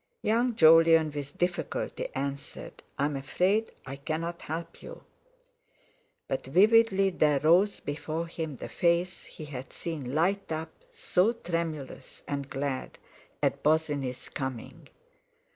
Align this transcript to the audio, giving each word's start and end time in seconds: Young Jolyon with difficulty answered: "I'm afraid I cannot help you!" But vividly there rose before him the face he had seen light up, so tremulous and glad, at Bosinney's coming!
Young 0.23 0.55
Jolyon 0.55 1.11
with 1.11 1.37
difficulty 1.37 2.07
answered: 2.15 2.81
"I'm 2.97 3.15
afraid 3.15 3.71
I 3.85 3.97
cannot 3.97 4.41
help 4.41 4.81
you!" 4.81 5.03
But 6.27 6.47
vividly 6.47 7.11
there 7.11 7.39
rose 7.39 7.79
before 7.79 8.25
him 8.25 8.55
the 8.55 8.67
face 8.67 9.25
he 9.27 9.45
had 9.45 9.71
seen 9.71 10.15
light 10.15 10.51
up, 10.51 10.71
so 10.89 11.33
tremulous 11.33 12.23
and 12.27 12.49
glad, 12.49 12.97
at 13.43 13.61
Bosinney's 13.61 14.29
coming! 14.29 14.89